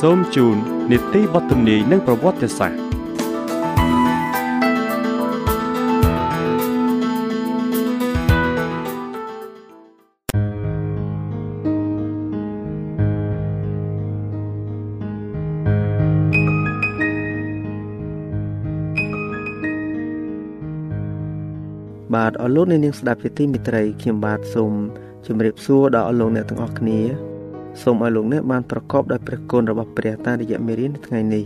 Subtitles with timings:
[0.00, 0.56] សូមជូន
[0.90, 2.78] នីតិបទទំនាយនិងប្រវត្តិសាស្ត្រ
[22.14, 24.72] បាទអរលោកអ្នកនាងស្ដាប់ជាទីមេត្រីខ្ញុំបាទសូម
[25.26, 27.27] ជម្រាបសួរដល់អរលោកអ្នកទាំងអស់គ្នា
[27.82, 31.44] សូមឲ្យលោកអ្នកបានប្រកបដោយព្រះគុណរបស់ព្រះតាមរយៈមេរៀននៅថ្ងៃនេះ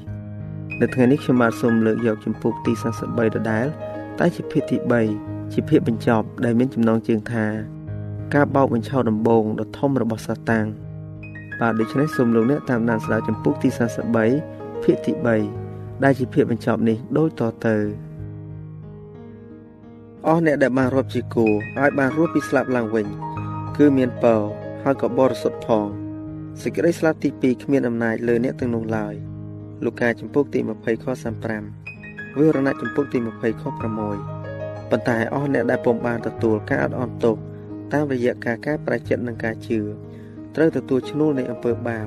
[0.80, 3.66] នៅថ្ងៃនេះខ្ញុំបាទសូមលើកយកជំពូកទី43ដដែល
[4.18, 4.76] តែជាភាគទី
[5.16, 7.46] 3ជាភាគបញ្ចប់ដែលមានចំណងជើងថា
[8.34, 10.66] ការបោកបញ្ឆោតដំបងដ៏ធំរបស់សាតាំង
[11.60, 13.68] បាទដូច្នេះសូមលោកអ្នកតាមដានស្ដាប់ជំពូកទី
[14.26, 15.12] 43ភាគទី
[15.58, 17.76] 3ដែលជាភាគបញ្ចប់នេះដូចតទៅ
[20.26, 23.06] អស់អ្នកដែលបានរាប់ជាគូឲ្យបានរស់ពីស្លាប់ឡើងវិញ
[23.76, 24.40] គឺមានពរ
[24.82, 26.01] ហើយក៏បរិសុទ្ធផង
[26.60, 29.14] សេចក្តីស្លាប់ទី2គ្មានអំណាចលើអ្នកទាំងនោះឡើយ
[29.84, 31.06] លូកាចំពុកទី20ខ
[31.72, 37.36] 35វិវរណៈចំពុកទី20ខ6ប៉ុន្តែអស់អ្នកដែលពុំបានទទួលការអត់អន់ទោស
[37.92, 39.78] តាមរយៈការកែប្រែចិត្តនិងការជឿ
[40.56, 42.06] ត្រូវទទួលឈ្នួលនៃអំពើបាប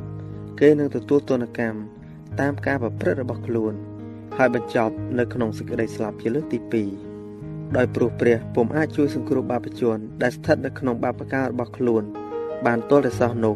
[0.59, 1.79] គេនឹងទទួលទណ្ឌកម្ម
[2.39, 3.73] តាមការប្រព្រឹត្តរបស់ខ្លួន
[4.37, 6.59] ហើយបញ្ចប់នៅក្នុងសេចក្តីស្លាប់ជាលើកទី
[7.13, 12.03] 2ដោយព្រោះព្រះពុំអាចជួយសង្គ្រោះបាបជនដែលស្ថិតនៅក្នុងបាបកម្មរបស់ខ្លួន
[12.65, 13.53] បានទល់តែសោះនោ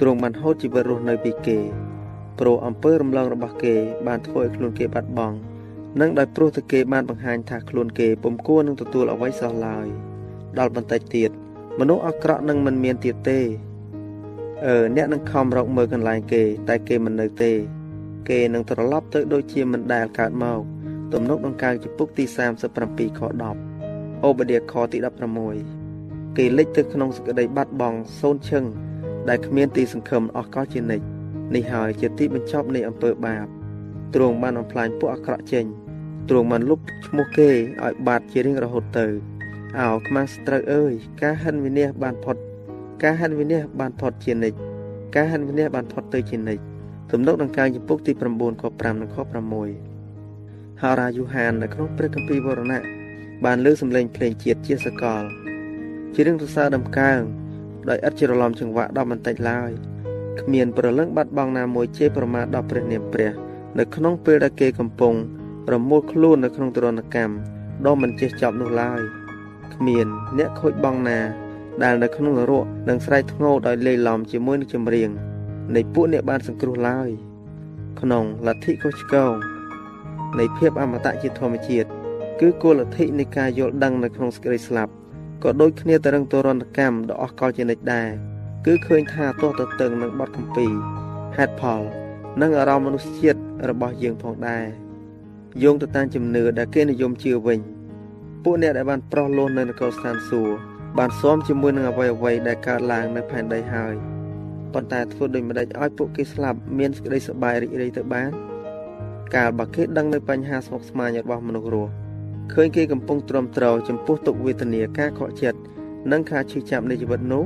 [0.00, 1.58] ទ្រង់បានហូតជីវិតរស់នៅពីគេ
[2.38, 3.74] ព្រោះអំពើរំលងរបស់គេ
[4.06, 5.36] បានធ្វើឲ្យខ្លួនគេបាត់បង់
[6.00, 9.86] និងដោយព្រោះតែគេបានបង្ហាញថាខ្លួនគេពុំគួរនឹងទទួលអ្វីសោះឡើយ
[10.58, 11.30] ដល់បន្តិចទៀត
[11.80, 13.40] មនុស្សអាក្រក់នឹងមិនមានទៀតទេ
[14.66, 17.52] អឺអ្នកនឹងខំរកមើលកន្លែងគេ តែគេមិននៅទេ
[18.28, 20.60] គេនឹងត្រឡប់ទៅដូចជាមិនដែលកើតមក
[21.12, 22.24] ទំនុកដង្កើងចំពុកទី
[22.72, 23.20] 37ខ
[23.72, 24.98] 10អូបឌីខទី
[25.62, 28.64] 16គេលេចទៅក្នុងសក្តីបាត់បង់សូនឈឹង
[29.28, 31.04] ដែលគ្មានទីសង្ឃឹមអស់កលជានិច្ច
[31.54, 33.46] នេះហើយជាទីបញ្ចប់នៃអំពើបាប
[34.14, 35.64] ទ្រង់បានបំផ្លាញពួកអាក្រក់ចេញ
[36.28, 37.50] ទ្រង់បានលុបឈ្មោះគេ
[37.84, 39.06] ឲ្យបាត់ជារៀងរហូតទៅ
[39.78, 40.92] អោខ្មាំងស្ត្រូវអើយ
[41.22, 42.36] ការហិនវិនិច្ឆ័យបានផុត
[43.02, 44.58] ការហិនវិនិច្ឆ័យបានផុតជានិច្ច
[45.14, 46.62] ការហិនវិនិច្ឆ័យបានផុតទៅជានិច្ច
[47.12, 48.20] ទំនុកដង្កើងចំពុកទី9
[48.62, 52.82] ខ5និងខ6ហើយរាយូហាននៅក្នុងព្រះគម្ពីរវរណៈ
[53.44, 55.22] បានលើសំឡេងភ្លេងជាតិជាសកល
[56.14, 57.20] ជារឿងសរសើរដំកើង
[57.88, 59.70] ដោយឥតច្រឡំចង្វាក់ដល់បន្តិចឡើយ
[60.40, 63.30] គ្មានប្រលឹងបាត់បង់ណាមួយជេរប្រមាថដល់ព្រះនាមព្រះ
[63.78, 65.14] នៅក្នុងពេលដែលគេកំពុង
[65.66, 67.34] ប្រមូលខ្លួននៅក្នុងទរណកម្ម
[67.86, 69.00] ដ៏មិនចេះចប់នោះឡើយ
[69.74, 70.06] គ្មាន
[70.38, 71.20] អ្នកខូចបងណា
[71.82, 75.10] ដែលនៅក្នុងនរកនឹងស្រែកធ្ងោដោយលេីឡំជាមួយនឹងចម្រៀង
[75.74, 77.10] នៃពួកអ្នកបានសង្គ្រោះឡើយ
[78.00, 79.32] ក្នុងលទ្ធិកុសឆ្កង
[80.38, 81.88] នៃភាពអមតៈជាធម្មជាតិ
[82.40, 84.92] គឺគោលលទ្ធិនៃការយល់ដឹងនៅក្នុងសេចក្តីស្លាប់
[85.42, 88.08] ក៏ដូចគ្នាទៅនឹងទរណកម្មដ៏អស់កលជានិច្ចដែរ
[88.66, 90.66] គឺឃើញថាទោះទៅតឹងនឹងបទកម្ពី
[91.36, 91.80] ហេតុផល
[92.42, 94.64] និងអារម្មណ៍មនុស្សជាតិរបស់យើងផងដែរ
[95.62, 97.58] យោងទៅតាមជំនឿដែលគេនិយមជឿវិញ
[98.44, 100.54] ពួកអ្នកដែលបានប្រោះលោះនៅនគរស្ថានសួគ៌
[100.98, 103.94] បានស៊ាំជាមួយនឹងអ្វីអ្វីដែលកើតឡើងនៅផែនដីហើយ
[104.72, 108.30] ប៉ុន្តែធ្វើដូចម្ដេចឲ្យពួកគេស្លាប់មានសេចក្តីសប្បាយរីករាយទៅបាន
[109.34, 111.92] កាលបើគេដឹងនៅបញ្ហាស្មុគស្មាញរបស់មនុស្សរស់
[112.52, 115.58] ឃើញគេកំពុងទ្រាំទ្រចំពោះទុក្ខវេទនាការខកចិត្ត
[116.12, 117.44] និងការឈឺចាប់នៃជីវិតនោះ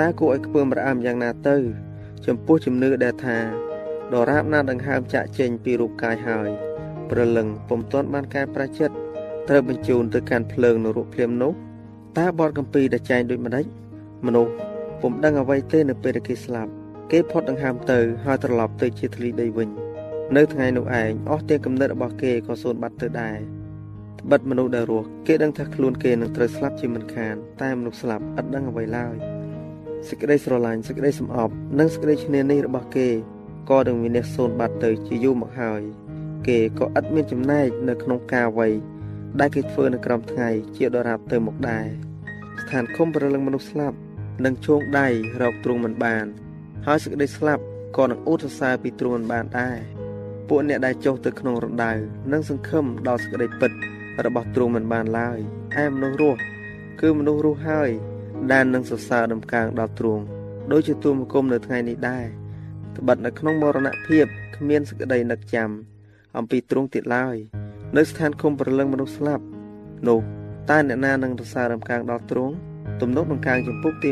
[0.00, 1.56] តើគួរឲ្យខ្ពើមរអាំយ៉ាងណាទៅ
[2.26, 3.38] ចំពោះជំនឿដែលថា
[4.12, 6.48] ដរាបណាដង្ហើមចាក់ចេញពីរូបកាយហើយ
[7.10, 8.94] ព្រលឹងពុំទាន់បានកែប្រែចិត្ត
[9.48, 11.52] ត្រូវបញ្ជូនទៅកាន់ភ្លើងនរកភ្លាមនោះ
[12.18, 13.64] តើបទកម្ពីដែលចែងដូចម្ដេច
[14.26, 14.52] មនុស្ស
[15.00, 16.70] ពុំដឹងអ្វីទេនៅពេលដែលគេស្លាប់
[17.10, 19.68] គេផុតដង្ហើមទៅហើយត្រឡប់ទៅជាធ្លីដីវិញ
[20.36, 23.59] នៅថ្ងៃនោះឯងអស់ទាំងគំនិតរបស់គេក៏សូន្យបាត់ទៅដែរ
[24.20, 29.16] ត្បិតមនុស្សដែលរស់គេដឹងថាខ្លួនគេនឹងត្រូវស្លាប់ជាមិនខានតែមនុស្សស្លាប់ឥតដឹងអ្វីឡើយ
[30.08, 33.08] សេចក្តីស្រឡាញ់សេចក្តីសំអប់និងសេចក្តីឈ្នានីសរបស់គេ
[33.70, 35.82] ក៏នឹងមានអ្នកសូន្យបាត់ទៅជាយូរមកហើយ
[36.48, 38.68] គេក៏ឥតមានចំណែកនៅក្នុងការអ្វី
[39.40, 41.86] ដែលគេធ្វើនៅក្រោមថ្ងៃជាដរាបទៅមកដែរ
[42.62, 43.96] ស្ថានឃុំប្រលឹងមនុស្សស្លាប់
[44.44, 45.08] នឹងជោងដៃ
[45.42, 46.26] រកទ្រង់មិនបាន
[46.86, 47.62] ហើយសេចក្តីស្លាប់
[47.96, 49.78] ក៏នឹងអួតសរសើរពីទ្រង់មិនបានដែរ
[50.48, 51.92] ពួកអ្នកដែលចុះទៅក្នុងរណ្ដៅ
[52.32, 53.72] នឹងសង្ឃឹមដល់សេចក្តីពិត
[54.26, 55.38] របស់ទ្រង់មិនបានឡើយ
[55.82, 56.40] ឯមនុស្សរស់
[57.00, 57.90] គឺមនុស្សរស់ហើយ
[58.52, 60.24] ដែលនឹងសរសើរដំកើងដល់ទ្រង់
[60.72, 62.26] ដូចជាទូមង្គមនៅថ្ងៃនេះដែរ
[62.96, 64.26] ត្បិតនៅក្នុងមរណភាព
[64.56, 65.70] គ្មានសេចក្តីនឹកចាំ
[66.36, 67.36] អំពីទ្រង់ទៀតឡើយ
[67.96, 69.44] នៅស្ថានឃុំប្រលឹងមនុស្សស្លាប់
[70.08, 70.20] នោះ
[70.70, 72.54] តើអ្នកណានឹងរសារដំកើងដល់ទ្រង់
[73.00, 74.10] ទំនុកដំកើងចំពុកទី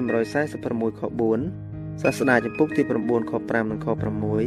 [0.49, 1.02] 146ខ
[1.50, 3.87] 4សាស្តាចំពុកទី9ខ5និងខ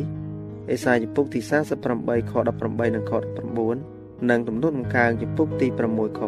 [0.05, 1.39] 6អេសាយចំពុកទី
[1.85, 6.21] 48ខ18និងខ19 និងទំនុកដំកើងចំពុកទី6ខ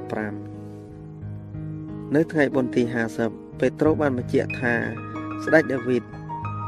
[0.63, 2.83] 5នៅថ្ងៃបុណ្យទី
[3.21, 4.73] 50ពេត្រុសបានបញ្ជាក់ថា
[5.43, 6.03] ស្ដេចដាវីត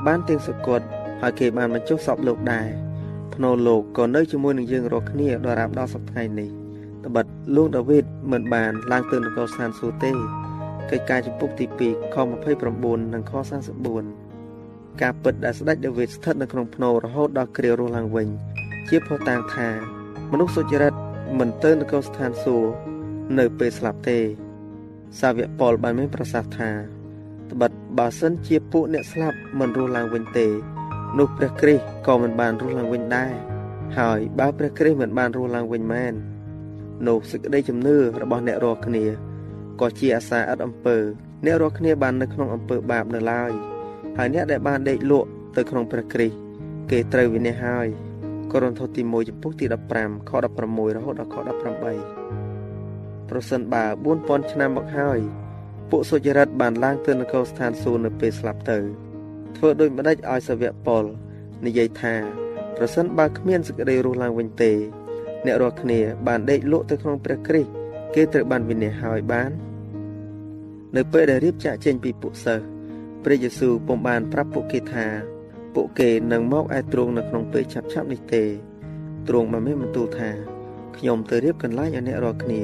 [0.08, 0.86] បានទៀងសកត់
[1.22, 2.68] ហើយគេបានបញ្ចុះសពលោកដែរ
[3.36, 6.50] ភ្នោលោកក៏នៅជាមួយនឹងយើងរាល់គ្នាដរាបដល់សប្តាហ៍នេះ
[7.06, 7.26] ត្បិត
[7.56, 10.12] លោកដាវីតមិនបានឡើងទៅនគរស្ថានសួគ៌ទេ
[10.92, 12.16] កិច្ចការចំពុកទី2ខ
[12.64, 13.34] 29និងខ
[14.18, 18.28] 44ការពិតដែលស្ដេចដាវីតស្ថិតនៅក្នុងភ្នោរហូតដល់គ្រារស់ឡើងវិញ
[18.90, 19.68] ជាផុសតាងថា
[20.32, 20.94] មនុស្សសុចរិត
[21.40, 22.70] មិនទៅនគរស្ថានសួគ៌
[23.40, 24.20] នៅពេលស្លាប់ទេ
[25.20, 26.72] សាវកប៉ុលបានមានប្រសាសន៍ថា
[27.52, 30.48] ត្បិតបើសិនជាពួកអ្នកស្លាប់មិនរស់ឡើងវិញទេ
[31.18, 33.34] នោះព្រះគ្រីស្ទក៏មិនបានរស់ឡើងវិញដែរ
[33.98, 36.14] ហើយបើព្រះគ្រីស្ទមិនបានរស់ឡើងវិញមែន
[37.08, 39.06] នោះសេចក្តីជំនឿរបស់អ្នករាល់គ្នា
[39.82, 40.98] ក៏ជាអាសាឥតអំពើ
[41.46, 43.52] អ្នករាល់គ្នាបាននៅក្នុងអំពើបាបនៅឡើយ
[44.18, 46.36] ហើយអ្នកដែលបានដេកលក់ទៅក្នុងព្រះគ្រីស្ទ
[46.92, 47.88] គេត្រូវវិនិច្ឆ័យហើយ
[48.52, 49.66] កូរិនថូសទី1ចំពុកទី
[49.98, 50.32] 15ខ
[50.64, 51.36] 16រហូតដល់ខ
[52.34, 55.20] 18ប្រសិនបើ4000ឆ្នាំមកហើយ
[55.90, 58.78] ពួកសុចរិតបានឡើងទៅនគរស្ថានសួគ៌នៅពេលស្លាប់ទៅ
[59.58, 61.04] ធ្វើដូចម្ដេចឲ្យសាវកប៉ុល
[61.66, 62.16] និយាយថា
[62.78, 64.72] ប្រសិនបើគ្មានសេចក្តីរស់ឡើងវិញទេ
[65.46, 67.72] អ្នករាល់គ្នា បានដេកលក់ទៅក្នុងព្រះគ្រីស្ទ
[68.16, 69.52] គេត្រូវបានវិនិច្ឆ័យហើយបាន
[70.96, 72.66] នៅពេលដែលរៀបចាក់ចេញពីពួកសិស្ស
[73.24, 75.08] ព្រះយេស៊ូវពុំបានប្រាប់ពួកគេថា
[75.76, 78.44] ពួកគេនឹងមកឯទ្រង់នៅក្នុងពេលឆាប់ឆាប់នេះទេ
[79.28, 80.30] ទ្រង់បានមានបន្ទូលថា
[80.98, 82.62] ខ្ញុំទៅរៀបកន្លែងឲ្យអ្នករាល់គ្នា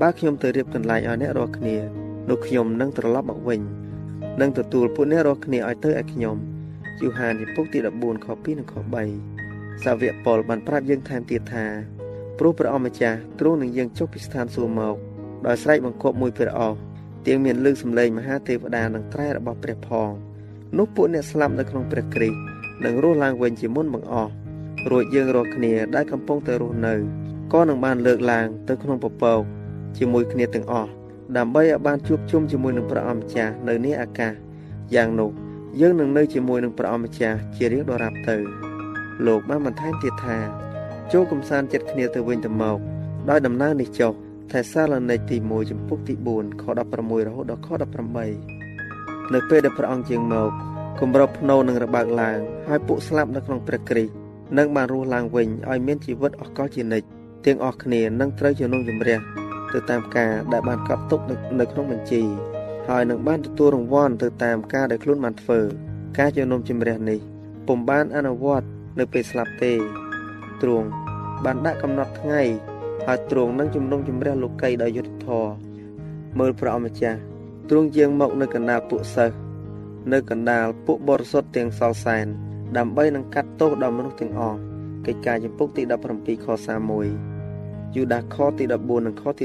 [0.00, 1.76] បើខ្ញុំទៅរៀបកន្លែងឲ្យអ្នករាល់គ្នា
[2.30, 3.60] នោះខ្ញុំនឹងត្រឡប់មកវិញ
[4.40, 6.36] និងទទួលពួកអ្នករាល់គ្នាឲ្យទៅឲ្យខ្ញុំ
[7.00, 8.74] យូហានចំពុកទី14ខ2និងខ
[9.28, 11.66] 3សាវកប៉ុលបានប្រាប់យើងថែមទៀតថា
[12.38, 14.96] ព្រោះព្រះអម្ចាស់ទ្រង់នឹងយើងចុះពីស្ថានសួគ៌មក
[15.46, 16.78] ដោយស្រែកបង្គាប់មួយព្រះអស់
[17.26, 20.10] ទៀងមានលើកសម្លេងមហាទេវតានិងត្រែរបស់ព្រះផង
[20.76, 22.38] នោះពួកអ្នកស្លាប់នៅក្នុងព្រះគ្រីស្ទ
[22.84, 24.32] នឹងរស់ឡើងវិញជាមុនបង្អស់
[24.90, 26.94] រួចយើងរាល់គ្នាដែលកំពុងតែរស់នៅ
[27.52, 29.40] ក៏នឹងបានលើកឡើងទៅក្នុងពពក
[29.98, 30.90] ជាមួយគ្នាទាំងអស់
[31.36, 34.32] ដើម្បីឲ្យបានជួបជុំជាមួយនឹងព្រះអម្ចាស់នៅនេះអាកាស
[34.94, 35.30] យ៉ាងនោះ
[35.80, 38.36] យើងនឹងនៅជាមួយនឹងព្រះអម្ចាស់ជារៀងដរាបទៅ
[39.26, 40.38] លោកបានបន្ថែមទៀតថា
[41.12, 42.78] ចូលកំសាន្តចិត្តគ្នាទៅវិញទៅមក
[43.30, 44.12] ដោយដំណើរនេះចុះ
[44.50, 46.64] ថេសាឡូនីកទី1ចំពុកទី4ខ
[46.96, 47.68] 16រហូតដល់ខ
[48.14, 48.55] 18
[49.34, 50.50] នៅពេលដែលព្រះអង្គជាងមក
[51.00, 52.38] គម្របភ្នោនឹងរបើកឡើង
[52.68, 54.12] ហើយពួកស្លាប់នៅក្នុងព្រះគ្រីស្ទ
[54.58, 57.06] នឹងបានរស់ឡើងវិញឲ្យមានជីវិតអស់កលជានិច្ច
[57.46, 59.18] ទាំងអស់គ្នានឹងត្រូវជំនុំជម្រះ
[59.72, 61.20] ទៅតាមការដែលបានកត់ទុក
[61.60, 62.22] នៅក្នុងបញ្ជី
[62.88, 65.60] ហើយនឹងបានទទួលរង្វាន់ទៅតាមការដែលខ្លួនបានធ្វើ
[66.18, 67.18] ការជំនុំជម្រះនេះ
[67.66, 68.66] ពុំបានអនុវត្ត
[68.98, 69.72] នៅពេលស្លាប់ទេ
[70.62, 70.88] ទ្រង់
[71.44, 72.42] បានដាក់កំណត់ថ្ងៃ
[73.06, 75.52] ហើយទ្រង់នឹងជំនុំជម្រះលោកីដោយយុត្តិធម៌
[76.38, 77.20] មើលព្រះអម្ចាស់
[77.68, 79.36] ទ្រង់យាងមកនៅកណ្ដាលពួកសិស្ស
[80.12, 82.26] នៅកណ្ដាលពួកបរិសុទ្ធទាំងសល់សែន
[82.76, 84.58] ដើម្បីនឹងកាត់ទោសដល់មនុស្សទាំងអស់
[85.06, 85.82] កិច្ចការចំពុកទី
[86.14, 86.46] 17ខ
[87.26, 89.44] 31យូដាខទី14និងខទី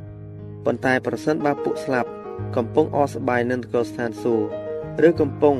[0.00, 2.10] 15ប៉ុន្តែប្រសិនបើពួកស្លាប់
[2.56, 5.56] កំពុងអស់ស្បាយនៅនគរស្ថានសួគ៌ឬកំពុង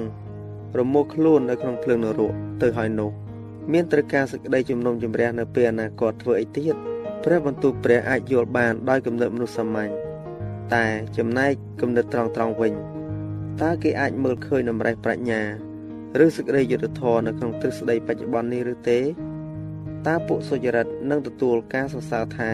[0.79, 3.11] រមួលខ្លួននៅក្នុងភ្លើងនរកទៅហើយនោះ
[3.73, 6.75] មានត្រូវការសេចក្តីជំនុំជម្រះនៅពេលអនាគតធ្វើអីទៀត
[7.25, 10.08] ព្រះបន្ទូលព្រះអាចយល់បានដោយគំនិតមនុស្សសាមញ្ញ
[10.75, 10.87] តែ
[11.19, 12.75] ចំណែកគំនិតត្រង់ត្រង់វិញ
[13.63, 15.43] តើគេអាចមើលឃើញដំណេះប្រាជ្ញា
[16.25, 19.01] ឬសេចក្តីយុត្តិធម៌នៅក្នុងទ្រឹស្ដីបច្ចុប្បន្ននេះឬទេ
[20.07, 22.51] តើពួកសុចរិតនឹងទទួលការសរសើរថា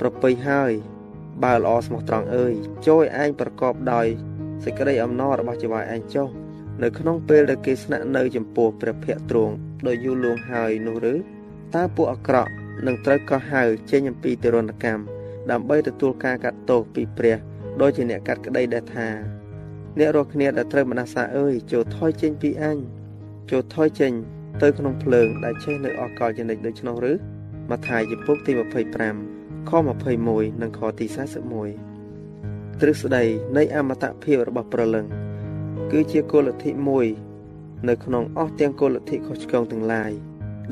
[0.00, 0.72] ប្រពៃហើយ
[1.44, 2.54] បើល្អស្មោះត្រង់អើយ
[2.86, 4.06] ចូលឯងប្រកបដោយ
[4.64, 6.28] សេចក្តីអំណររបស់ជីវ័យឯងចុះ
[6.82, 9.54] នៅក្នុងពេលដែលគេស្នាក់នៅចំពោះព្រះភ័ក្ត្រទ្រង់
[9.86, 11.14] ដោយយូរលងហើយនោះឬ
[11.74, 12.50] តើពួកអាក្រក់
[12.86, 15.15] នឹងត្រូវកោះហៅចេញអំពីទរណកម្ម
[15.50, 17.36] ដើម្បីទទួលការកាត់ទោសពីព្រះ
[17.80, 19.08] ដោយជាអ្នកកាត់ក្តីដែលថា
[19.98, 22.78] អ្នករាល់គ្នាដែលត្រូវមនសាអើយចូលថយចេញពីអញ
[23.50, 24.12] ចូលថយចេញ
[24.62, 27.12] ទៅក្នុងភ្លើងដែលឆេះនៅអកលចនិចដូច្នោះឬ
[27.70, 28.52] ម៉ាថាយជំពូកទី
[29.10, 29.72] 25ខ
[30.16, 31.06] 21និងខទី
[31.92, 33.24] 41ទ្រឹស្ដី
[33.56, 35.06] នៃអមតភាពរបស់ប្រលឹង
[35.92, 37.06] គឺជាគោលលទ្ធិមួយ
[37.88, 40.12] នៅក្នុងអស់ទាំងគោលលទ្ធិខុសឆ្គងទាំងឡាយ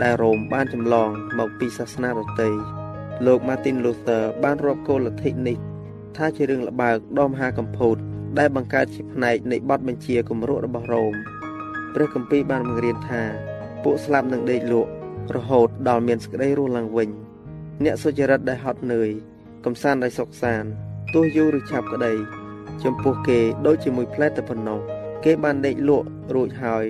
[0.03, 2.51] ដែលរ៉ូមបានចម្លងមកពីសាសនាដទៃ
[3.27, 5.59] លោក Martin Luther បានរាប់គោលលទ្ធិនេះ
[6.17, 7.97] ថាជារឿងល្បើកដ៏មហាកម្ពូត
[8.39, 11.15] ដែលបង្កើតជាផ្នែកនៃបទបញ្ជាគម្រោងរបស់រ៉ូម
[11.95, 13.23] ព្រះគម្ពីរបានបង្រៀនថា
[13.83, 14.91] ពួកស្លាប់នឹងដេកលក់
[15.37, 17.09] រហូតដល់មានសេចក្តីរស់ឡើងវិញ
[17.85, 19.11] អ្នកសុចរិតដែលហត់នឿយ
[19.65, 20.69] កំសាន្តដោយសុខសាន្ត
[21.15, 22.13] ទោះយូរឬឆាប់ក្តី
[22.85, 24.81] ចំពោះគេដូចជាមួយផ្លែតែប៉ុណ្ណោះ
[25.25, 26.85] គេបានដេកលក់រួចហើយ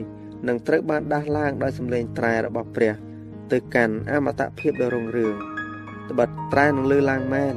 [0.48, 2.94] នឹងត្រូវបានដាស់ឡើងដោយសម្លេងត្រែរបស់ព្រះ
[3.52, 5.34] ទៅកាន់អមតភាពដ៏រុងរឿង
[6.10, 7.54] ត្បិតត្រែនឹងលើឡើងមែន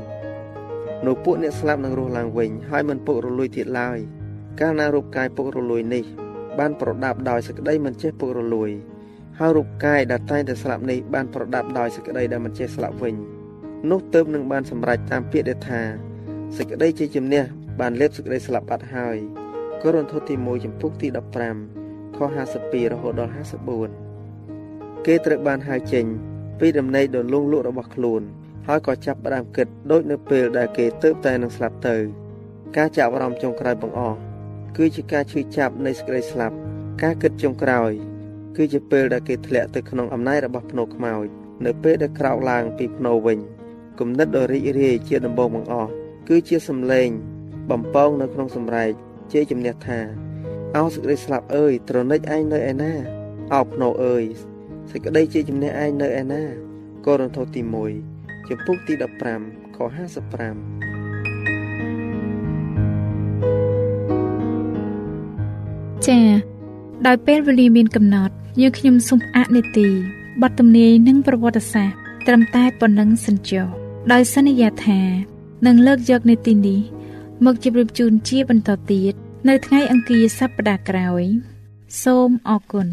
[1.06, 3.98] នៅពួកអ្នកស្លាប់នឹងរស់ឡើងវិញហើយមិនពុករលួយទៀតឡើយ
[4.60, 6.04] កាលណារូបកាយពុករលួយនេះ
[6.60, 8.70] បានប្រដាប់ដោយសេចក្តីមិនចេះពុករលួយ
[9.39, 13.16] ហើយរូបកាយដែលតែងតែស្លាប់នេះបានប្រដាប់ដោយសេចក្តីដែលមិនចេះស្លាប់វិញ
[13.92, 15.82] នោះទើបនឹងបានសម្រេចតាមពាក្យដែលថា
[16.58, 17.44] សេចក្តីជាជំនះ
[17.80, 19.18] បានលេបសេចក្តីស្លាប់បាត់ហើយ
[19.82, 21.08] កូរិនថូសទី1ចំពុកទី
[21.63, 22.20] 15ខ
[22.56, 23.34] 52រហូតដល់
[24.18, 26.06] 54គេត្រូវបានហៅចេញ
[26.59, 28.21] ពីដំណេកដ៏លងលក់របស់ខ្លួន
[28.67, 31.95] ហើយក៏ចាប់ផ្ដើមគិតដូចនៅពេលដែលគេទៅតែនឹងស្លាប់ទៅ
[32.77, 34.17] ការចាប់អារម្មណ៍ចុងក្រោយបង្អស់
[34.77, 36.55] គឺជាការឈឺចាប់នៃសេចក្តីស្លាប់
[37.03, 37.91] ការគិតចុងក្រោយ
[38.55, 41.25] គឺជាពេលដែលគេធ្លាក់ទៅក្នុងអំណាចរបស់ភ្នោខ្មោច
[41.65, 43.39] នៅពេលដែលក្រោកឡើងពីភ្នោវិញ
[43.99, 45.91] គំនិតដ៏រីករាយជាដំបូងបង្អស់
[46.29, 47.09] គឺជាសំឡេង
[47.71, 48.91] បំពងនៅក្នុងសម្រែក
[49.31, 49.99] ជេរជំនះថា
[50.75, 52.93] អោសេចក្តីស្លាប់អើយត្រនិចឯងនៅឯណា
[53.53, 54.23] អោភ្នោអើយ
[54.91, 56.44] សេចក្តីជាជំនះឯងនៅឯណា
[57.06, 57.62] កូរិនថូសទី
[58.06, 58.94] 1ចំពុកទី
[59.36, 59.88] 15ខ55
[66.08, 66.27] ចា៎
[67.08, 69.89] ដោយពេលវេលាមានកំណត់យើងខ្ញុំសូមអនុទី
[70.41, 71.96] បទទំនាយនិងប្រវត្តិសាស្ត្រ
[72.27, 73.67] ត្រឹមតែប៉ុណ្ណឹងសិនចុះ
[74.12, 75.01] ដោយសន្យាថា
[75.65, 76.79] នឹងលើកយកនេតិនេះ
[77.46, 79.13] មកជម្រាបជូនជាបន្តទៀត
[79.48, 81.24] នៅថ្ងៃអង្គារសប្តាហ៍ក្រោយ
[82.03, 82.88] សូមអរគុណ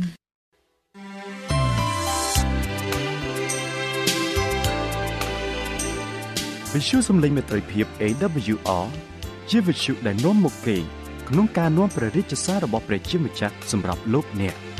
[6.76, 8.86] វិទ្យុសំឡេងមេត្រីភាព AWR
[9.50, 10.76] ជាវិទ្យុដែលនាំមកពី
[11.28, 14.54] ក្នុងការនាំព្រះរាជសាររបស់ព្រះជាម្ចាស់សម្រាប់លោកអ្នក។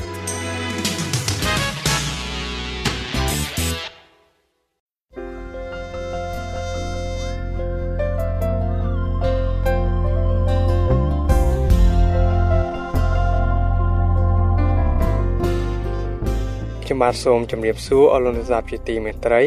[17.05, 19.43] បាទសូមជម្រាបសួរអរលោកអ្នកស្ដាប់ជាទីមេត្រី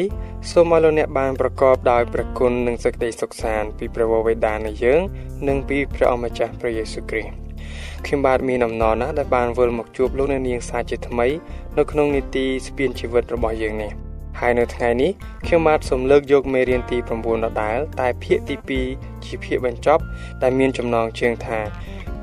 [0.50, 5.00] សូមឲ្យលោកអ្នកបានប្រកបដោយព្រះគុណនិងសេចក្តីសុខសាន្តពីព្រះវរបិតានៃយើង
[5.48, 7.32] និងពីព្រះអម្ចាស់ព្រះយេស៊ូវគ្រីស្ទ
[8.04, 11.26] ខ្ញុំបាទមានអំណរណាស់ដែលបានវិលមកជួបលោកអ្នកនាងសាជាថ្មី
[11.78, 13.92] នៅក្នុងនីតិស្ពានជីវិតរបស់យើងនេះ
[14.40, 15.10] ហើយនៅថ្ងៃនេះ
[15.46, 20.02] ខ្ញុំបាទសូមលើកយកមេរៀនទី9ដដែលតែភាគទី2ជាភាគបញ្ចប់
[20.42, 21.58] ដែលមានចំណងជើងថា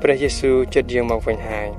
[0.02, 1.70] ព្រះយេស៊ូវចិត្តយើងមកវិញហើយ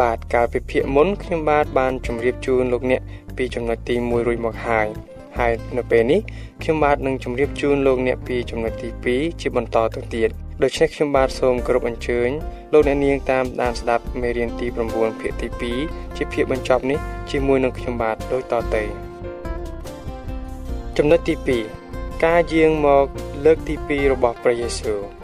[0.00, 3.00] បាទកាលពីភាគមុនខ្ញុំបាទបានជម្រាបជូនលោកអ្នក
[3.36, 4.86] ពីចំណុចទី1រួចមកហើយ
[5.38, 6.20] ហើយនៅពេលនេះ
[6.62, 10.30] ខ្ញុំបាទនឹងជម្រាបជូនលោកអ្នកពីចំណុចទី2ជាបន្តទៅទៀត
[10.62, 12.28] ដូច្នេះខ្ញុំបាទសូមគោរពអញ្ជើញ
[12.72, 15.48] លោកអ្នកនាងតាមដានស្ដាប់មេរៀនទី9ភាគទី
[15.88, 16.98] 2ជាភាគបញ្ចប់នេះ
[17.30, 18.82] ជាមួយនឹងខ្ញុំបាទដូចតទៅ
[20.96, 21.34] ចំណុចទី
[21.78, 23.06] 2ការយាងមក
[23.44, 25.19] លើកទី2របស់ព្រះយេស៊ូវ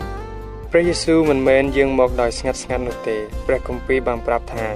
[0.72, 4.66] ព្រះយេស៊ូវមិនមែនយាងមកដោយស្ងាត់ស្ងាត់នោះទេព្រះគម្ពីរបានប្រាប់ថា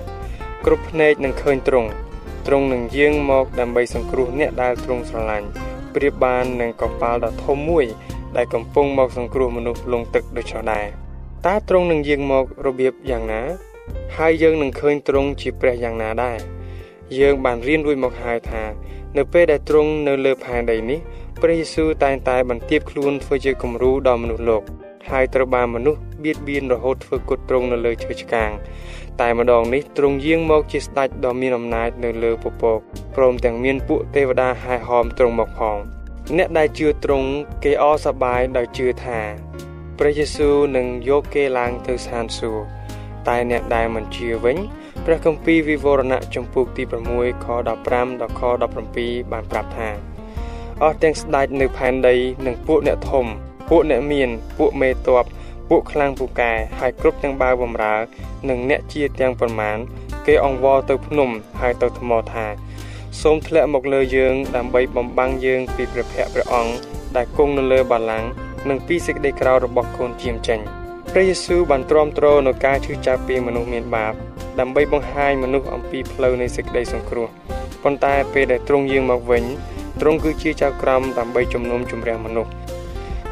[0.64, 1.88] គ្រប់ភ្នែកនឹងឃើញទ្រង់
[2.47, 5.49] ទ្រង់នឹងយាងមកដើម្បីសង្គ្រោះអ្នកដែលទ្រង់ស្រឡាញ់
[5.94, 7.85] ប្រៀបបាននឹងកប៉ាល់ដ៏ធំមួយ
[8.37, 10.87] ដែលកំពុងមកសង្គ្រោះមនុស្សលងទឹកដូចនោះដែរ
[11.47, 13.42] តើទ្រង់នឹងយាងមករបៀបយ៉ាងណា
[14.16, 16.38] ហើយយើងនឹងឃើញទ្រង់ជាព្រះយ៉ាងណាដែរ
[17.18, 18.62] យើងបានរៀនរួចមកហើយថា
[19.16, 20.99] នៅពេលដែលទ្រង់នៅលើផែនដីនេះ
[21.42, 24.64] ព្រះយេស៊ូវតែងតែបន្ទាបខ្លួនធ្វើជាគំរូដល់មនុស្សលោក
[25.11, 28.50] ហើយត្រូវបានមនុស្សបៀតបៀនរហូតធ្វើគុតទ្រង់នៅលើឈើឆ្កាង
[29.21, 32.78] តែម្ដងនេះទ្រង់យាងមកជាស្ដេចដ៏មានអំណាចនៅលើពពក
[33.16, 35.76] ព្រមទាំងមានពួកទេវតាហែហោមទ្រង់មកផង
[36.37, 37.28] អ្នកដែលជឿទ្រង់
[37.64, 39.19] គេអសប្បាយដោយជឿថា
[39.99, 42.64] ព្រះយេស៊ូវនឹងយកគេឡើងទៅស្ថានសួគ៌
[43.28, 44.57] តែអ្នកដែលមិនជឿវិញ
[45.04, 46.83] ព្រះគម្ពីរវិវរណៈចំពុកទី
[47.14, 48.42] 6ខ15ដល់ខ
[48.87, 49.88] 17បានប្រាប់ថា
[50.83, 52.14] អស់ទាំងស្ដេចនៅផែនដី
[52.47, 53.26] និងពួកអ្នកធំ
[53.71, 55.27] ពួកអ្នកមាន ពួកមេតប
[55.69, 57.97] ពួកខ្លាំងពូកែហើយគ្រប់ទាំងបាវបំរើ
[58.49, 59.77] និងអ្នកជាទាំងប្រមាណ
[60.27, 62.47] គេអង្វរទៅភ្នំហើយទៅថ្មថា
[63.23, 66.73] សូមធ្លាក់មកលើយើង ដើម្បីបំបាំងយើង ពីព្រះភ័ក្ត្រព្រះអង្គ
[67.17, 68.29] ដែលគង់នៅលើបល្ល័ង្ក
[68.69, 70.61] និងពីសេចក្តីក្រោធរបស់កូនជាមចេញ
[71.12, 74.12] ព្រះយេស៊ូវបានទ្រាំទ្រនៅការឈឺចាប់ពីមនុស្សមានបាប
[74.61, 77.29] ដើម្បីបង្ហាញមនុស្សអំពីផ្លូវនៃសេចក្តីសង្គ្រោះ
[77.83, 79.45] ប៉ុន្តែពេលដែលទ្រង់យាងមកវិញ
[80.00, 82.50] ទ្រង់គឺជាចៅក្រមដើម្បីជំនុំជម្រះមនុស្ស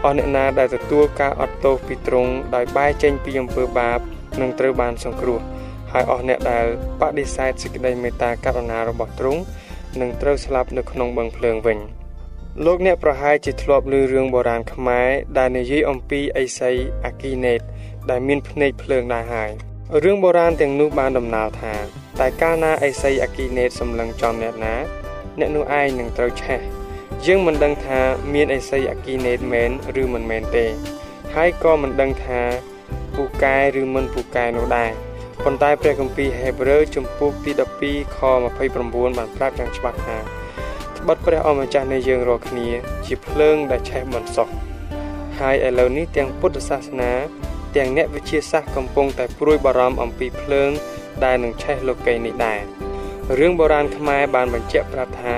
[0.04, 3.98] អស់អ្នកណាដែលទទួលការអត់ទោសពីទ្រង់ដោយបែរចេញពីអំពើបាប
[4.40, 5.40] នឹងត្រូវបានសង្គ្រោះ
[5.92, 6.66] ហើយអស់អ្នកដែល
[7.00, 9.40] បដិសេធសេចក្តីមេត្តាករុណារបស់ទ្រង់
[10.00, 11.78] នឹងត្រូវស្លាប់នៅក្នុងបឹងភ្លើងវិញ
[12.64, 16.72] លោកអ្នកប្រហែលជាធ្លាប់ឮរឿងបុរាណខ្មែរដែលនិយាយអំពីអេសី
[17.04, 17.60] អាគីណេត
[18.10, 19.50] ដែលមានភ្នែកភ្លើងដែរហើយ
[20.04, 21.74] រឿងបុរាណទាំងនោះបានដំណាលថា
[22.20, 24.74] តែកាលណាអេសីអាគីណេតសម្លឹងចំអ្នកណា
[25.38, 26.60] អ្នកនោះឯងនឹងត្រូវឆេះ
[27.26, 28.00] យើងមិនដឹងថា
[28.34, 29.70] មានអេសីអាគីណេតមែន
[30.02, 30.66] ឬមិនមែនទេ
[31.34, 32.40] ហើយក៏មិនដឹងថា
[33.14, 34.90] ពូកែឬមិនពូកែនោះដែរ
[35.44, 37.52] ប៉ុន្តែព្រះគម្ពីរហេព្រើរជំពូកទី
[37.84, 38.18] 12ខ
[38.58, 40.18] 29បានប្រាប់យ៉ាងច្បាស់ថា
[40.98, 42.68] ត្បិតព្រះអម្ចាស់នៃយើងរាល់គ្នា
[43.06, 44.48] ជាភ្លើងដែលឆេះមិនសោះ
[45.38, 47.12] ហើយឥឡូវនេះទាំងពុទ្ធសាសនា
[47.76, 50.70] ទាំងអ្នកវិទ្យាសាស្ត្រកំពុងតែព្រួយបារម្ភអំពីភ្លើង
[51.24, 52.60] ដែលនឹងឆេះលោកីនេះដែរ
[53.38, 55.36] រឿងបុរាណខ្មែរបានបញ្ជាក់ប្រាប់ថា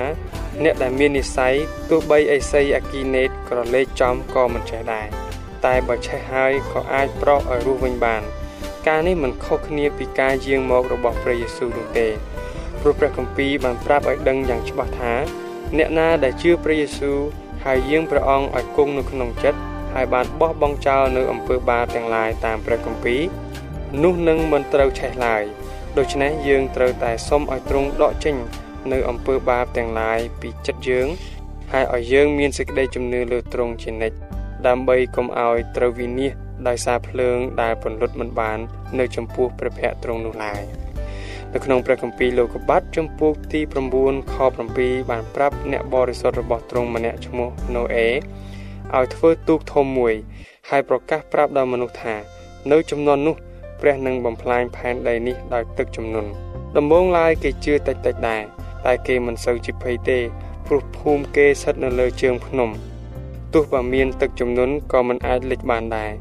[0.63, 1.55] អ្នកដែលមាននិស្ស័យ
[1.89, 5.07] ទោះបីអេសីអាគីណេតក្រឡេកចំក៏មិនចេះដែរ
[5.65, 8.21] តែបើឆេះហើយក៏អាចប្រោសឲ្យរស់វិញបាន
[8.87, 12.07] ការនេះមិនខុសគ្នាពីការយាងមករបស់ព្រះយេស៊ូវនោះទេ
[12.81, 15.13] ព្រោះព្រះគម្ពីរបានប្រាប់ឲ្យដឹងយ៉ាងច្បាស់ថា
[15.77, 17.19] អ្នកណាដែលជឿព្រះយេស៊ូវ
[17.65, 19.59] ហើយយាងព្រះអង្គឲ្យគង់នៅក្នុងចិត្ត
[19.93, 23.21] ហើយបានបោះបង់ចោលនៅអំពើបាបទាំងឡាយតាមព្រះគម្ពីរ
[24.03, 25.43] នោះនឹងមិនត្រូវឆេះឡើយ
[25.97, 28.35] ដូច្នេះយើងត្រូវតែសុំឲ្យទ្រង់ដកចេញ
[28.91, 31.07] នៅអំពើបាបទាំងឡាយពីចិត្តយើង
[31.71, 34.17] ហើយឲ្យយើងមានសេចក្តីជំនឿលើទ្រង់ជានិច្ច
[34.67, 38.59] ដើម្បីកុំឲ្យត្រូវវិនិច្ឆ័យដោយសារភ្លើងដែលពន្លត់មិនបាន
[38.99, 40.61] នៅចំពោះព្រះភ័ក្ត្រទ្រង់នោះឡើយ
[41.53, 43.61] នៅក្នុងព្រះគម្ពីរលោកុបាទចំពោះទី
[43.97, 44.35] 9ខ
[44.73, 50.13] 7បានប្រាប់អ្នកបរិសុទ្ធរបស់ទ្រង់ម្នាក់ឈ្មោះណូអេឲ្យធ្វើទូកធំមួយ
[50.69, 52.15] ហើយប្រកាសប្រាប់ដល់មនុស្សថា
[52.71, 53.35] នៅចំនួននោះ
[53.81, 56.29] ព្រះនឹងបំផ្លាញផែនដីនេះដោយទឹកជំនន់
[56.77, 58.43] ដំបូងឡើយគេជឿតិចតិចដែរ
[58.85, 60.19] តែគេមិនសូវជាភ័យទេ
[60.67, 62.69] ព្រោះភូមិគេស្ថិតនៅលើជើងភ្នំ
[63.53, 66.11] ទោះបើមានទឹកជំនន់ក៏មិនអាចលិចបានដែរ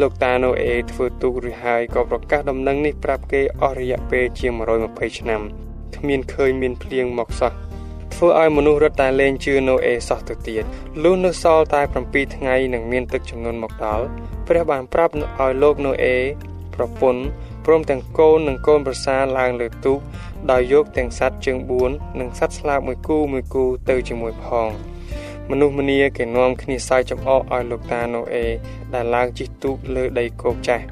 [0.00, 4.52] លោកតាណូអេធ្វើទូករួចហើយក៏ប្រកាសដំណឹងនេះប្រាប់គេអស់រយៈពេលជាង
[4.86, 5.40] 120ឆ្នាំ
[5.96, 7.52] គ្មានឃើញមានភ្លៀងមកសោះ
[8.14, 10.64] ធ្វើឲ្យមនុស្សរត់តែលែងជឿណូអេសោះទៅទៀត
[11.02, 14.04] លុះនៅសល់តែ7ថ្ងៃនឹងមានទឹកជំនន់មកដល់
[14.48, 16.16] ព្រះបានប្រាប់ឲ្យលោកណូអេ
[16.74, 17.22] ប្រពន្ធ
[17.70, 19.98] ព្រមទាំងកូននិងកូនប្រសាឡើងលើទូក
[20.50, 24.68] ដោយយកទាំងសត្វជើង4និងសត្វស្លាបមួយគូមួយគូទៅជាមួយផង
[25.50, 28.46] មនុស្សម្នាគេនាំគ្នាសើចចំអកឲ្យលោកតាណូអេ
[28.94, 30.84] ដែលឡើងជិះទូកលើដីគោកចាស់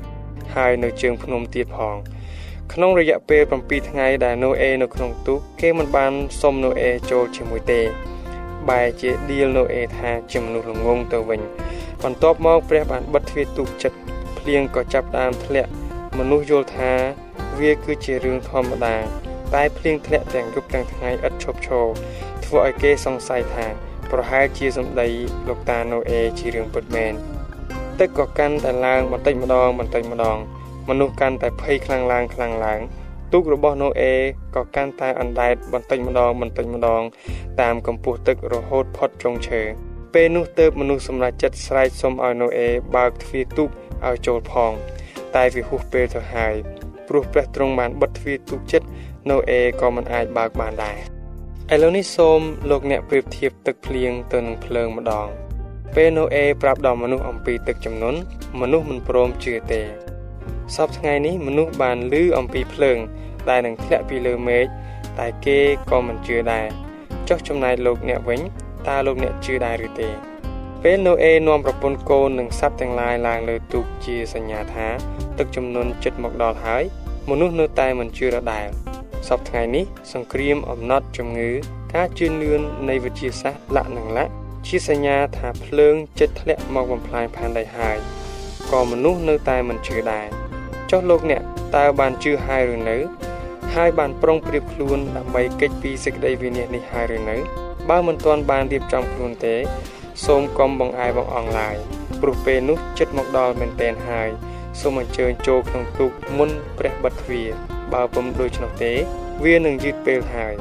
[0.55, 1.97] ហើយនៅជើងភ្នំទៀតផង
[2.73, 7.81] ក្នុងរយៈពេល7ថ្ងៃដែលណូអេនៅក្នុងទូកគេមិនបានសុំណូអេចូលជាមួយទេ
[8.69, 11.41] បែរជាឌីលណូអេថាជាមនុស្សល្ងងទៅវិញ
[12.03, 13.99] បន្ទាប់មកព្រះបានបិទទ្វារទូកចិត្ត
[14.39, 15.73] ភ្លៀងក៏ចាប់ដើមធ្លាក់
[16.19, 16.93] មនុស្សយល់ថា
[17.61, 18.97] វាគឺជារឿងធម្មតា
[19.55, 21.87] តែភ្លៀងធ្លាក់ទាំងយប់ទាំងថ្ងៃឥតឈប់ឈរ
[22.45, 23.67] ធ្វើឲ្យគេសង្ស័យថា
[24.11, 25.09] ប្រហែលជាសម្ដី
[25.49, 27.13] លោកតាណូអេជារឿងពិតមែន
[28.01, 30.37] ទឹកក៏កាន់តែឡើងបន្តិចម្ដងបន្តិចម្ដង
[30.89, 32.81] មនុស្សកាន់តែភ័យខ្លាំងឡើងខ្លាំងឡើង
[33.33, 34.15] ទូករបស់ណូអេ
[34.57, 37.03] ក៏កាន់តែអណ្ដែតបន្តិចម្ដងបន្តិចម្ដង
[37.61, 39.63] តាមកម្ពស់ទឹករហូតផុតចុងឈើ
[40.15, 43.69] ពេលនោះទៅមនុស្សសម្រេចចិត្តស្រែកសុំឲ្យណូអេបើកទ្វារទូក
[44.07, 44.73] ឲ្យចូលផង
[45.37, 46.55] តែវាហួសពេលទៅហើយ
[47.09, 48.87] ព្រោះព្រះទ្រង់បានបិទទ្វារទូកចិត្ត
[49.31, 50.99] ណូអេក៏មិនអាចបើកបានដែរ
[51.75, 55.29] ឥឡូវនេះសូមលោកអ្នកប្រៀបធៀបទឹកភ្លៀងទៅនឹងភ្លើងម្ដង
[55.95, 58.15] ពេលណូអេប្រាប់ដល់មនុស្សអំពីទឹកចំនួន
[58.61, 59.83] មនុស្សមិនព្រមជឿទេ
[60.77, 62.99] សពថ្ងៃនេះមនុស្សបានឮអំពីភ្លើង
[63.49, 64.65] ដែលនឹងធ្លាក់ពីលើមេឃ
[65.19, 65.59] តែគេ
[65.91, 66.67] ក៏មិនជឿដែរ
[67.29, 68.41] ចុះចំណែកលោកអ្នកវិញ
[68.89, 70.09] តើលោកអ្នកជឿដែរឬទេ
[70.83, 74.87] ពេលណូអេនាំប្រពន្ធកូននិងសត្វទាំងឡាយឡើងលើទូកជាសញ្ញាថា
[75.39, 76.83] ទឹកចំនួនចិត្តមកដល់ហើយ
[77.31, 78.67] មនុស្សនៅតែមិនជឿរដែរ
[79.29, 81.51] សពថ្ងៃនេះសង្គ្រាមអំណត់ជំងឺ
[81.95, 84.33] ការជឿនលឿននៃវិទ្យាសាស្ត្រលក្ខនឹងលក្ខ
[84.67, 87.97] ជាសញ្ញាថាភ្លើងចិត្តធ្លាក់មកបំផ្លាញផែនដីហើយ
[88.71, 90.27] ក៏មនុស្សនៅតែមិនជឿដែរ
[90.91, 91.43] ចុះលោកអ្នក
[91.77, 92.97] តើបានជឿហើយឬនៅ
[93.75, 97.37] ហើយបានប្រុងប្រៀបខ្លួនដើម្បីកិច្ចពីសេចក្តីវិនិច្ឆ័យនេះហើយឬនៅ
[97.91, 99.57] បើមិនទាន់បានរៀបចំខ្លួនទេ
[100.25, 101.77] សូមកុំបងអាយបងអងឡាយ
[102.21, 104.29] ព្រោះពេលនោះចិត្តមកដល់មែនតែនហើយ
[104.81, 107.49] សូមអញ្ជើញចូលក្នុងទូកមុនព្រះបិទទ្វារ
[107.93, 108.93] បើពុំដូច្នោះទេ
[109.45, 110.55] វានឹងយឺតពេលហើយ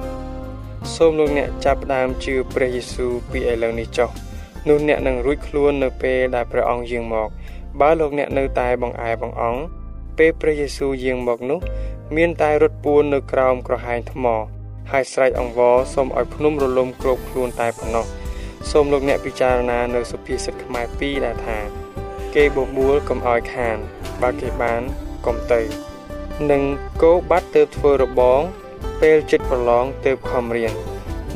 [0.96, 4.10] សូមលោកអ្នកចាប់ផ្ដើមជឿព្រះយេស៊ូវពីឥឡូវនេះចុះ
[4.68, 7.30] នោះអ្នកនឹងរួចខ្លួននៅពេលដែលព្រះអង្គយាងមក
[7.82, 9.56] បើលោកអ្នកនៅតែបងអែបងអង
[10.18, 11.60] ពេលព្រះយេស៊ូវយាងមកនោះ
[12.16, 14.26] មានតែរត់ពួននៅក្រោមក្រហែងថ្ម
[14.92, 18.06] ហើយស្រែកអង្វរសូមឲ្យភ្នំរលំគ្របខ្លួនតែប៉ុណ្ណោះ
[18.72, 21.58] សូមលោកអ្នកពិចារណានៅសុភាសិតខ្មែរ2ដែលថា
[22.36, 23.78] គេបបួលកុំឲ្យខាន
[24.22, 24.82] បើគេបាន
[25.26, 25.62] កុំទៅ
[26.52, 26.62] នឹង
[27.04, 28.42] គោបាត់ទៅធ្វើរបង
[29.02, 30.74] ពេលចិត្តប្រឡងទៅខំរៀន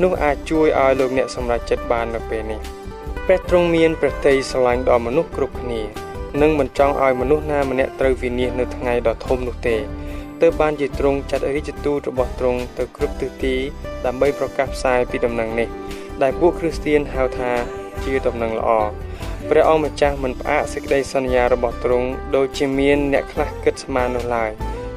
[0.02, 2.60] នោះអាចជួយឲ្យលោកអ្នកសម្រេចចិត្តបាននៅពេលនេះ
[3.26, 5.80] ព្រះទ្រង់មានព្រះតីស្រឡាញ់ដល់មនុស្សគ្រប់គ្នា
[6.42, 9.76] និងមិនចង់ឲ្យមនុស្សណាម្នាក់ត្រូវវិនាសនៅថ្ងៃដ៏ធំនោះទេ
[10.40, 13.54] ទើបបានជាទ្រង់ចាត់រាជទូតរបស់ទ្រង់ទៅគ្រប់ទិសទី
[14.06, 15.68] ដើម្បីប្រកាសផ្សាយពីដំណឹងនេះ
[16.22, 17.52] ដែលពួកគ្រីស្ទានហៅថា
[18.04, 18.70] ជាដំណឹងល្អ
[19.48, 24.50] ព្រះអង្គម្ចាស់មិនផ្អាកសេចក្តីសន្យារបស់ទ្រង់ដូចជាមានអ្នកខ្លះគិតស្មាននោះឡើយ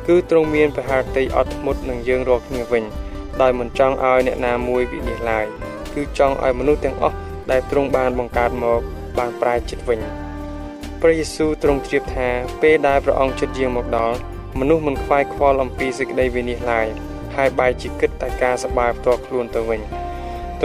[0.07, 2.83] គឺទ្រង់មានប្រហារតីអត់ធ្មត់នឹងយើងរាល់គ្នាវិញ
[3.41, 5.45] ដោយមិនចង់ឲ្យអ្នកណាមួយវិនិច្ឆ័យឡើយ
[5.93, 7.17] គឺចង់ឲ្យមនុស្សទាំងអស់
[7.51, 8.81] ដែលទ្រង់បានបង្កើតមក
[9.17, 9.99] បានប្រែចិត្តវិញ
[11.01, 12.29] ព្រះយេស៊ូវទ្រង់ជ្រាបថា
[12.61, 14.17] ពេលដែលព្រះអង្គជិតយាងមកដល់
[14.59, 16.87] មនុស្សមិនខ្វាយខ្វល់អំពីសេចក្តីវិនិច្ឆ័យឡើយ
[17.35, 19.81] ហើយបែរជាគិតតែការសប្បាយផ្ទាល់ខ្លួនទៅវិញ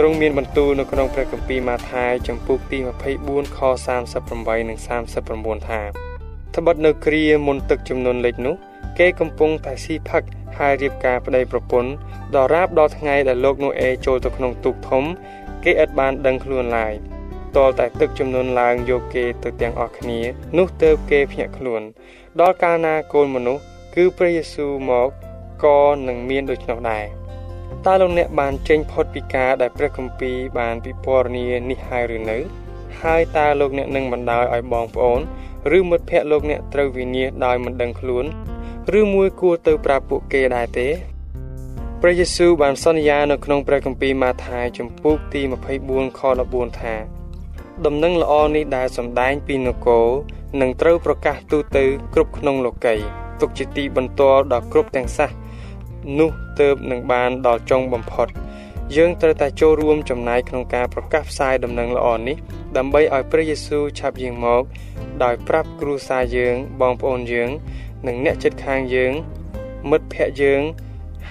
[0.01, 2.77] ទ្រង់មានបន្ទូលនៅក្នុងព្រះគម្ពីរម៉ាថាយចំពុកទី
[3.17, 3.59] 24ខ
[4.15, 4.77] 38និង
[5.23, 5.81] 39ថា
[6.55, 8.55] ត្បិតនៅគ្រាមុនទឹកចំនួនលិចនោះ
[8.99, 10.23] គេកំពុងតែស៊ីផឹក
[10.57, 11.91] ហើយរៀបការប្តីប្រពន្ធ
[12.35, 15.03] ដល់រាបដល់ថ្ងៃដែលលោកនូអេចូលទៅក្នុងទូកធំ
[15.63, 16.93] គេឥតបានដឹងខ្លួនឡើយ
[17.57, 20.19] តលតែទឹកចំនួនឡើងយកគេទៅទាំងអស់គ្នា
[20.57, 21.81] នោះទៅគេភ្ញាក់ខ្លួន
[22.39, 23.63] ដល់កាលណាកូនមនុស្ស
[23.95, 25.09] គឺព្រះយេស៊ូវមក
[25.63, 27.18] ក៏នឹងមានដូច្នោះដែរ
[27.85, 32.37] តើលោកអ្នកបានចេញផុតពីការដែលព្រះគម្ពីរបានពិពណ៌នានេះហើយឬនៅ
[33.01, 35.19] ហើយតើលោកអ្នកនឹងបណ្ដោយឲ្យបងប្អូន
[35.77, 38.25] ឬមិត្តភ័ក្តិលោកអ្នកត្រូវវិនាសដោយមិនដឹងខ្លួន
[38.99, 40.87] ឬមួយគួរទៅប្រាប់ពួកគេដែរទេ
[42.01, 45.41] ព្រះយេស៊ូវបានសន្យានៅក្នុងព្រះគម្ពីរម៉ាថាយជំពូកទី
[45.81, 46.95] 24ខ14ថា
[47.85, 50.07] ដំណឹងល្អនេះដែលសម្ដែងពីនគរ
[50.61, 53.05] នឹងត្រូវប្រកាសទូទៅគ្រប់ក្នុងលោកីយ៍
[53.41, 55.48] ទុកជាទីបន្ទាល់ដល់គ្រប់ទាំងសះនោះ
[56.59, 58.27] ទើបនឹងបានដល់ចុងបំផុត
[58.95, 62.37] យើងត្រូវតែចូលរួមចំណែកក្នុងការប្រកាសផ្សាយដំណឹងល្អនេះ
[62.77, 64.63] ដើម្បីឲ្យព្រះយេស៊ូវឆាប់យាងមក
[65.23, 67.49] ដោយប្រាប់គ្រួសារយើងបងប្អូនយើង
[68.07, 69.13] និងអ្នកជិតខាងយើង
[69.89, 70.61] មិត្តភ័ក្តិយើង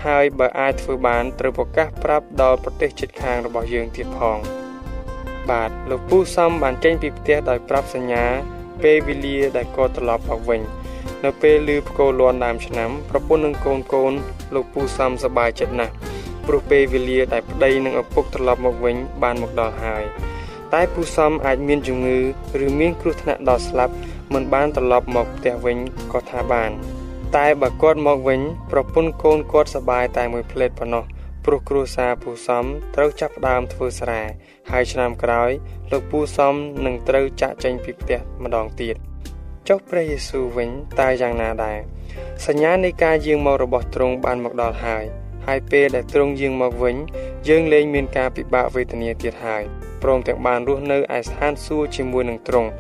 [0.05, 4.39] ហើយបើអាចធ្វើបានត្រូវប្រកាសប្រាប់ដល់ប្រទេសជិតខាងរបស់យើងទៀតផង
[5.51, 8.25] បាទលោកពូសំបានចេញពីផ្ទះដោយប្រាប់សញ្ញា
[8.83, 10.61] ពេលវេលាដែលគាត់ត្រឡប់មកវិញ
[11.25, 14.13] នៅពេលឮផ្គរលាន់ដើមឆ្នាំប្រពន្ធនិងកូនកូន
[14.55, 15.93] លោកពូសំសប្បាយចិត្តណាស់
[16.47, 20.05] ព្រោះពេលវេលាដែលប្តីនិងឪពុកត្រឡប់មកវិញបានមកដល់ហើយ
[20.75, 22.19] តែពូសំអាចមានជំងឺ
[22.65, 23.95] ឬមានគ្រោះថ្នាក់ដល់ស្លាប់
[24.33, 25.79] មិនបានត្រឡប់មកផ្ទះវិញ
[26.13, 26.71] ក៏ថាបាន
[27.37, 28.41] តែបើគាត់មកវិញ
[28.73, 31.05] ប្រពន្ធកូនគាត់សប្បាយតែមួយផ្លេតប៉ុណ្ណោះ
[31.45, 34.21] ព្រោះគ្រួសារពូសំត្រូវចាប់ផ្ដើមធ្វើស្រែ
[34.71, 35.51] ហើយឆ្នាំក្រោយ
[35.93, 36.55] លោកពូសំ
[36.87, 39.08] នឹងត្រូវចាក់ចេញពីផ្ទះម្ដងទៀត
[39.69, 41.79] ចុះព្រះយេស៊ូវវិញតើយ៉ាងណាដែរ
[42.47, 45.05] សញ្ញានៃការយាងមករបស់ទ្រង់បានមកដល់ហើយ
[45.47, 46.97] ហើយពេលដែលទ្រង់យាងមកវិញ
[47.49, 49.63] យើងលែងមានការពិបាកវេទនាទៀតហើយ
[50.03, 52.71] ព្រមទាំងបានរស់នៅឯស្ថានសួគ៌ជាមួយនឹងទ្រង់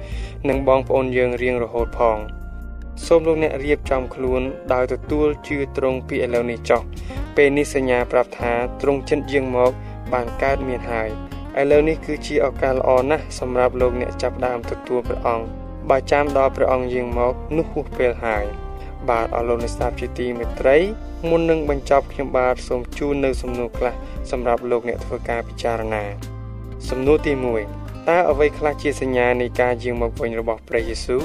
[0.48, 2.18] និងបងប្អូនយើងរៀងរហូតផង
[3.06, 6.82] សូមលោកអ្នករៀបចំខ្លួនដោយទទួលជឿទ្រង់ពីឥឡូវនេះចុះ
[7.36, 9.72] ពេលនេះសញ្ញាប្រាប់ថាទ្រង់ចិនយាងមក
[10.12, 11.08] បានកើតមានហើយ
[11.60, 18.44] ឥឡូវនេះគឺជាឱកាសល្អណាស់សម្រាប់លោកអ្នកចាប់ដើមទទួលព្រះអង្គ បើចាំដល់ព្រះអង្គយាងមកនោះហួសពេលហើយ
[19.08, 20.76] បាទអរលោកអ្នកស្ដាប់ជាទីមេត្រី
[21.28, 23.94] មុននឹងបញ្ចប់ខ្ញុំបាទសូមជូននៅសំណួរខ្លះ
[24.30, 26.04] សម្រាប់លោកអ្នកធ្វើការពិចារណា
[26.88, 27.32] សំណួរទី
[27.70, 31.22] 1តើអ្វីខ្លះជាសញ្ញានៃការយាងមកវិញរបស់ព្រះយេស៊ូវ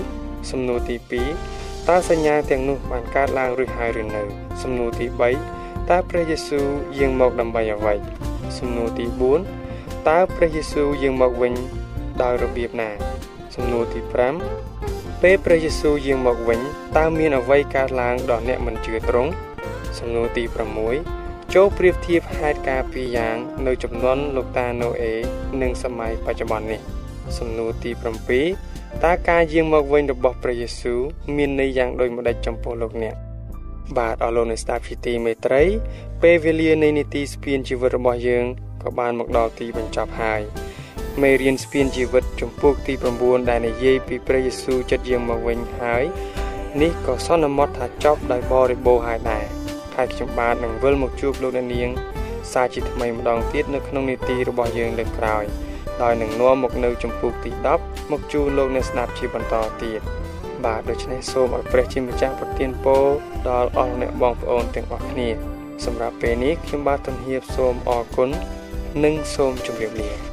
[0.51, 0.95] សំណួរទី
[1.41, 4.23] 2តើសញ្ញាទាំងនោះបានកើតឡើងឬហើយឬនៅ
[4.61, 5.05] សំណួរទី
[5.49, 6.65] 3តើព្រះយេស៊ូវ
[6.97, 7.95] យាងមកដើម្បីអ្វី
[8.57, 9.05] សំណួរទី
[9.57, 11.53] 4តើព្រះយេស៊ូវយាងមកវិញ
[12.21, 13.12] ដោយរបៀបណា
[13.53, 13.99] សំណួរទី
[14.61, 16.59] 5ពេលព្រះយេស៊ូវយាងមកវិញ
[16.97, 19.31] តើមានអ្វីកើតឡើងដល់អ្នកមិនជឿទ្រង់
[19.99, 20.43] សំណួរទី
[20.99, 23.35] 6ចូលប្រៀបធៀបហេតុការណ៍ពីរយ៉ាង
[23.67, 25.13] នៅចំនួនលោកតាណូអេ
[25.61, 26.79] និងសម័យបច្ចុប្បន្ននេះ
[27.37, 27.91] សំណួរទី
[28.47, 30.99] 7តើការយាងមកវិញរបស់ព្រះយេស៊ូវ
[31.35, 33.15] មានន័យយ៉ាងដូចម្តេចចំពោះលោកអ្នក
[33.97, 35.63] បាទអរលោកអ្នកស្ដាប់ជាទីមេត្រី
[36.21, 38.45] ពេលវេលានៃនីតិស្ពានជីវិតរបស់យើង
[38.83, 40.41] ក៏បានមកដល់ទីបញ្ចប់ហើយ
[41.21, 46.03] មេរៀនស្ពានជីវិតចំពោះទី9ដែលនិយាយពីព្រះយេស៊ូវចិត្តយាងមកវិញហើយ
[46.81, 49.45] នេះក៏សន្មត់ថាចប់ដោយបរិបូរហើយដែរ
[49.95, 51.89] ហើយខ្ញុំបាទនឹងវិលមកជួបលោកអ្នកនាង
[52.53, 55.43] សាជាថ្មីម្ដងទៀតនៅក្នុងនីតិរបស់យើងលើកក្រោយ
[56.01, 60.01] ដោយនឹងនាំមកនៅចំពោះទី10មកជួបលោកអ្នកស្ដាប់ជាបន្តទៀត
[60.65, 63.03] បាទដូច្នេះសូមឲ្យព្រះជាម្ចាស់ប្រទានពរ
[63.49, 65.29] ដល់អស់អ្នកបងប្អូនទាំងអស់គ្នា
[65.85, 68.29] សម្រាប់ពេលនេះខ្ញុំបាទទុនហៀបសូមអរគុណ
[69.03, 70.32] និងសូមជម្រាបលា